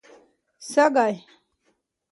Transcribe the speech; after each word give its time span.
سږی 0.71 1.09